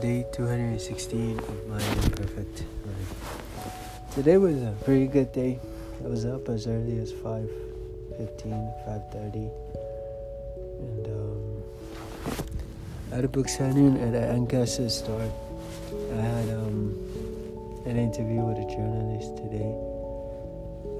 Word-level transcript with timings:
day 0.00 0.24
216 0.32 1.38
of 1.38 1.66
my 1.68 1.76
imperfect 1.76 2.64
life. 2.86 4.14
Today 4.14 4.38
was 4.38 4.56
a 4.62 4.74
pretty 4.82 5.06
good 5.06 5.30
day. 5.32 5.60
I 6.02 6.08
was 6.08 6.24
up 6.24 6.48
as 6.48 6.66
early 6.66 6.98
as 6.98 7.12
5.15, 7.12 8.40
5.30. 8.88 9.50
And 10.80 11.06
um, 11.06 11.62
I 13.12 13.16
had 13.16 13.24
a 13.26 13.28
book 13.28 13.46
signing 13.46 13.98
at 13.98 14.14
an 14.14 14.24
Ancaster 14.24 14.88
store. 14.88 15.30
I 16.12 16.16
had 16.16 16.48
um, 16.48 16.96
an 17.84 17.98
interview 17.98 18.40
with 18.40 18.56
a 18.56 18.70
journalist 18.72 19.36
today 19.36 19.74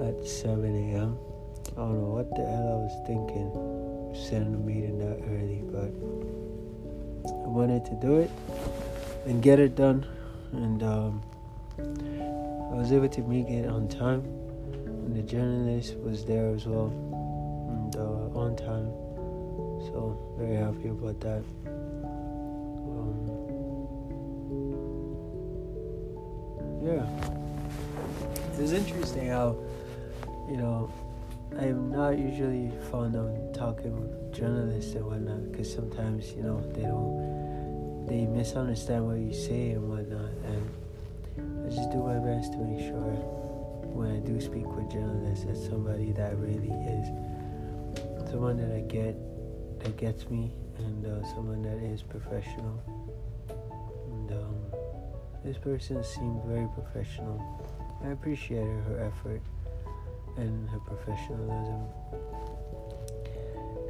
at 0.07 0.27
7 0.27 0.63
a.m. 0.63 1.17
I 1.71 1.75
don't 1.75 1.99
know 1.99 2.21
what 2.21 2.29
the 2.35 2.45
hell 2.45 2.67
I 2.69 2.77
was 2.85 2.93
thinking, 3.07 3.49
setting 4.13 4.53
a 4.53 4.57
meeting 4.59 4.99
that 4.99 5.17
early, 5.25 5.63
but 5.73 5.89
I 7.25 7.47
wanted 7.47 7.83
to 7.85 7.95
do 7.95 8.19
it 8.19 8.29
and 9.25 9.41
get 9.41 9.59
it 9.59 9.75
done. 9.75 10.05
And 10.51 10.83
um, 10.83 11.21
I 11.79 12.75
was 12.75 12.91
able 12.91 13.09
to 13.09 13.21
make 13.21 13.47
it 13.49 13.67
on 13.67 13.87
time. 13.87 14.23
And 14.85 15.15
the 15.15 15.21
journalist 15.21 15.97
was 15.97 16.25
there 16.25 16.49
as 16.49 16.65
well 16.65 16.87
and 17.69 17.95
uh, 17.95 18.39
on 18.39 18.55
time. 18.55 18.91
So, 19.87 20.17
very 20.37 20.55
happy 20.55 20.89
about 20.89 21.19
that. 21.21 21.43
Um, 22.87 23.27
yeah. 26.83 27.05
It's 28.59 28.71
interesting 28.71 29.27
how, 29.29 29.57
you 30.49 30.57
know, 30.57 30.91
I'm 31.57 31.91
not 31.91 32.17
usually 32.17 32.71
fond 32.89 33.15
of 33.15 33.53
talking 33.53 33.99
with 33.99 34.33
journalists 34.33 34.93
and 34.93 35.05
whatnot 35.05 35.51
because 35.51 35.73
sometimes, 35.73 36.31
you 36.33 36.43
know, 36.43 36.61
they 36.73 36.83
don't, 36.83 37.50
they 38.11 38.25
misunderstand 38.25 39.07
what 39.07 39.17
you 39.17 39.33
say 39.33 39.71
and 39.71 39.87
whatnot. 39.87 40.31
And 40.43 41.65
I 41.65 41.73
just 41.73 41.91
do 41.91 42.03
my 42.03 42.19
best 42.19 42.51
to 42.51 42.57
make 42.57 42.83
sure 42.83 43.15
when 43.95 44.11
I 44.11 44.19
do 44.19 44.41
speak 44.41 44.67
with 44.67 44.91
journalists 44.91 45.45
it's 45.47 45.65
somebody 45.65 46.11
that 46.13 46.35
really 46.37 46.75
is 46.91 47.07
someone 48.29 48.57
that 48.57 48.75
I 48.75 48.81
get, 48.81 49.15
that 49.79 49.95
gets 49.95 50.29
me, 50.29 50.51
and 50.77 51.05
uh, 51.05 51.25
someone 51.33 51.61
that 51.61 51.77
is 51.77 52.01
professional. 52.03 52.83
And 54.11 54.31
um, 54.31 54.55
this 55.45 55.57
person 55.57 56.03
seemed 56.03 56.43
very 56.43 56.67
professional. 56.73 57.39
I 58.03 58.09
appreciated 58.09 58.83
her 58.87 59.11
effort 59.11 59.41
and 60.35 60.69
her 60.69 60.79
professionalism. 60.79 61.87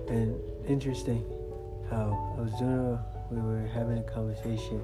And 0.10 0.40
interesting 0.68 1.26
how 1.90 2.36
I 2.38 2.42
was 2.42 2.54
doing 2.60 2.78
a, 2.78 3.11
we 3.32 3.42
were 3.42 3.68
having 3.68 3.98
a 3.98 4.04
conversation, 4.04 4.82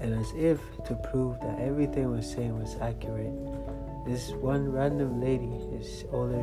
and 0.00 0.14
as 0.14 0.32
if 0.36 0.60
to 0.86 0.94
prove 1.10 1.40
that 1.40 1.58
everything 1.58 2.10
was 2.10 2.30
saying 2.30 2.58
was 2.58 2.76
accurate, 2.80 3.34
this 4.06 4.30
one 4.32 4.70
random 4.70 5.20
lady, 5.20 5.50
this 5.72 6.04
older 6.12 6.42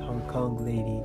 Hong 0.00 0.22
Kong 0.28 0.64
lady, 0.64 1.02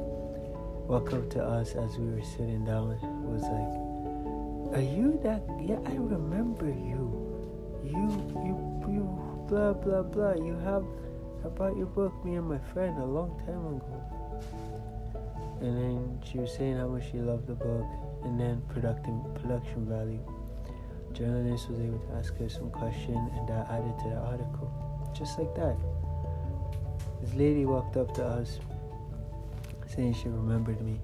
walked 0.87 1.13
up 1.13 1.29
to 1.31 1.43
us 1.43 1.75
as 1.75 1.97
we 1.97 2.13
were 2.13 2.21
sitting 2.21 2.65
down. 2.65 2.89
Was 3.25 3.43
like, 3.43 4.77
"Are 4.77 4.83
you 4.83 5.19
that? 5.23 5.41
Yeah, 5.59 5.79
I 5.85 5.95
remember 5.95 6.67
you. 6.67 7.09
You, 7.83 8.07
you, 8.45 8.55
you. 8.87 9.45
Blah 9.47 9.73
blah 9.73 10.03
blah. 10.03 10.33
You 10.35 10.55
have." 10.63 10.85
I 11.43 11.47
bought 11.47 11.75
your 11.75 11.87
book, 11.87 12.13
me 12.23 12.35
and 12.35 12.47
my 12.47 12.59
friend, 12.71 12.95
a 12.99 13.05
long 13.05 13.35
time 13.47 13.65
ago. 13.65 14.21
And 15.61 15.75
then 15.75 16.19
she 16.23 16.37
was 16.37 16.53
saying 16.53 16.77
how 16.77 16.87
much 16.87 17.09
she 17.11 17.17
loved 17.17 17.47
the 17.47 17.55
book, 17.55 17.85
and 18.23 18.39
then 18.39 18.61
production 18.69 19.23
production 19.35 19.85
value. 19.85 20.19
Journalist 21.13 21.69
was 21.69 21.79
able 21.79 21.99
to 21.99 22.13
ask 22.13 22.35
her 22.37 22.49
some 22.49 22.69
question, 22.71 23.15
and 23.15 23.47
that 23.49 23.69
added 23.69 23.97
to 23.99 24.09
the 24.09 24.15
article, 24.15 24.71
just 25.17 25.37
like 25.37 25.53
that. 25.55 25.75
This 27.21 27.33
lady 27.35 27.65
walked 27.65 27.97
up 27.97 28.13
to 28.15 28.23
us, 28.25 28.59
saying 29.87 30.13
she 30.13 30.29
remembered 30.29 30.81
me, 30.81 30.99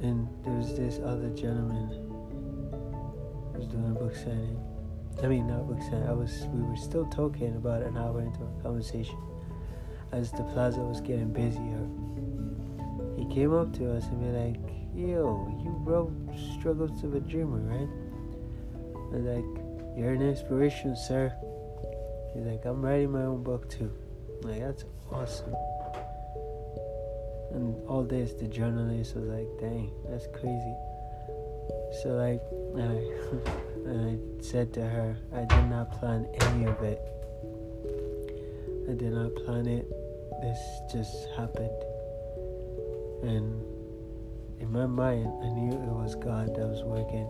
and 0.00 0.26
there 0.44 0.54
was 0.54 0.74
this 0.76 0.98
other 1.04 1.28
gentleman 1.30 1.88
who 3.52 3.58
was 3.58 3.66
doing 3.66 3.90
a 3.90 3.98
book 3.98 4.14
signing. 4.14 4.58
I 5.22 5.26
mean, 5.28 5.46
not 5.46 5.68
book 5.68 5.80
signing. 5.82 6.06
I 6.08 6.12
was. 6.12 6.46
We 6.52 6.62
were 6.62 6.76
still 6.76 7.06
talking 7.06 7.56
about 7.56 7.82
an 7.82 7.96
hour 7.96 8.20
into 8.20 8.40
our 8.40 8.62
conversation, 8.62 9.18
as 10.12 10.32
the 10.32 10.42
plaza 10.42 10.80
was 10.80 11.00
getting 11.00 11.32
busier. 11.32 11.86
Came 13.30 13.52
up 13.52 13.72
to 13.74 13.92
us 13.92 14.04
and 14.06 14.20
be 14.20 14.30
like, 14.30 14.56
"Yo, 14.94 15.46
you 15.62 15.70
wrote 15.84 16.12
Struggles 16.58 17.02
of 17.04 17.14
a 17.14 17.20
Dreamer, 17.20 17.58
right?" 17.58 17.88
I 19.12 19.16
was 19.16 19.24
like, 19.24 19.96
"You're 19.96 20.12
an 20.12 20.22
inspiration, 20.22 20.96
sir." 20.96 21.32
He's 22.32 22.44
like, 22.44 22.64
"I'm 22.64 22.80
writing 22.82 23.12
my 23.12 23.22
own 23.22 23.42
book 23.42 23.68
too." 23.68 23.90
Like, 24.42 24.60
that's 24.60 24.84
awesome. 25.10 25.54
And 27.52 27.76
all 27.88 28.04
this, 28.04 28.32
the 28.34 28.48
journalist 28.48 29.16
was 29.16 29.24
like, 29.24 29.48
"Dang, 29.60 29.90
that's 30.08 30.26
crazy." 30.28 30.76
So 32.02 32.10
like, 32.16 32.42
I, 32.76 33.90
I 33.90 34.18
said 34.42 34.72
to 34.74 34.82
her, 34.82 35.16
I 35.34 35.44
did 35.44 35.70
not 35.70 35.92
plan 35.98 36.26
any 36.40 36.66
of 36.66 36.82
it. 36.82 37.00
I 38.88 38.92
did 38.92 39.12
not 39.12 39.34
plan 39.44 39.66
it. 39.66 39.88
This 40.42 40.58
just 40.92 41.28
happened. 41.36 41.70
And 43.22 43.62
in 44.60 44.70
my 44.70 44.86
mind, 44.86 45.32
I 45.42 45.48
knew 45.48 45.72
it 45.72 45.92
was 45.92 46.14
God 46.14 46.54
that 46.54 46.66
was 46.66 46.82
working 46.84 47.26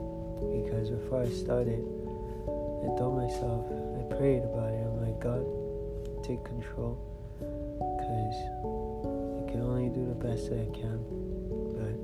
because 0.62 0.90
before 0.90 1.22
I 1.22 1.28
started, 1.28 1.80
I 1.80 2.88
told 2.98 3.16
myself, 3.16 3.66
I 3.70 4.02
prayed 4.16 4.42
about 4.42 4.72
it. 4.72 4.84
I'm 4.84 5.00
like, 5.02 5.20
God, 5.20 5.44
take 6.22 6.44
control 6.44 6.98
because 7.38 8.38
I 9.38 9.50
can 9.50 9.60
only 9.62 9.88
do 9.88 10.06
the 10.06 10.18
best 10.18 10.50
that 10.50 10.60
I 10.60 10.70
can. 10.76 10.98
But 11.74 11.94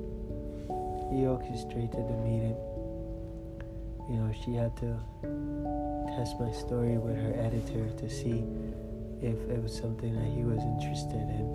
He 1.15 1.27
orchestrated 1.27 2.09
the 2.09 2.19
meeting 2.25 2.57
you 4.09 4.17
know, 4.17 4.33
she 4.45 4.55
had 4.55 4.77
to 4.79 4.99
test 6.17 6.39
my 6.41 6.51
story 6.53 6.99
with 6.99 7.17
her 7.17 7.35
editor 7.39 7.89
to 7.97 8.11
see 8.11 8.45
if 9.23 9.39
it 9.49 9.63
was 9.63 9.75
something 9.75 10.15
that 10.15 10.29
he 10.29 10.43
was 10.43 10.61
interested 10.61 11.23
in. 11.33 11.47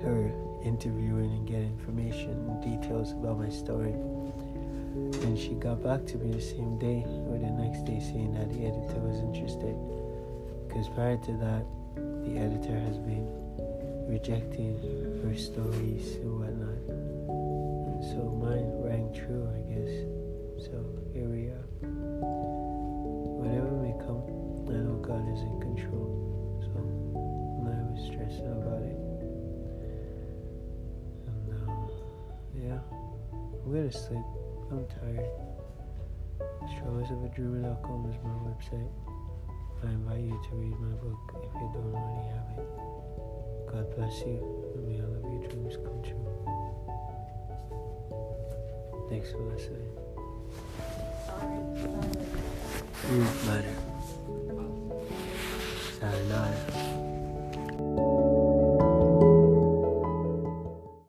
Her 0.00 0.32
interviewing 0.64 1.30
and 1.30 1.46
get 1.46 1.60
information 1.60 2.30
and 2.30 2.62
details 2.62 3.12
about 3.12 3.38
my 3.38 3.48
story. 3.48 3.92
And 3.92 5.38
she 5.38 5.54
got 5.54 5.82
back 5.82 6.04
to 6.06 6.18
me 6.18 6.32
the 6.32 6.40
same 6.40 6.78
day 6.78 7.04
or 7.28 7.38
the 7.38 7.50
next 7.50 7.84
day 7.84 8.00
saying 8.00 8.34
that 8.34 8.50
the 8.50 8.66
editor 8.66 9.00
was 9.00 9.20
interested. 9.20 9.76
Because 10.68 10.88
prior 10.88 11.16
to 11.16 11.32
that, 11.38 11.64
the 11.96 12.38
editor 12.38 12.78
has 12.78 12.98
been 12.98 13.26
rejecting 14.08 14.76
her 15.22 15.36
stories 15.36 16.16
and 16.16 16.40
whatnot. 16.40 16.82
And 16.88 18.04
so 18.04 18.28
mine 18.40 18.81
I'm 33.72 33.78
gonna 33.78 33.90
sleep. 33.90 34.26
I'm 34.70 34.86
tired. 35.00 35.30
Strugglesofadreamer.com 36.68 38.10
is 38.10 38.16
my 38.22 38.36
website. 38.44 38.92
I 39.82 39.86
invite 39.86 40.20
you 40.20 40.38
to 40.50 40.56
read 40.56 40.78
my 40.78 40.94
book 40.96 41.18
if 41.42 41.54
you 41.54 41.70
don't 41.72 41.94
already 41.94 42.28
have 42.28 42.58
it. 42.58 42.68
God 43.72 43.96
bless 43.96 44.20
you, 44.26 44.36
and 44.74 44.86
may 44.86 45.00
all 45.00 45.16
of 45.16 45.22
your 45.24 45.48
dreams 45.48 45.76
come 45.78 46.02
true. 46.02 46.28
Thanks 49.08 49.30
for 49.32 49.40
listening. 49.40 49.88
Mm, 53.06 53.46
butter. 53.46 53.76
Sayonara. 55.98 56.71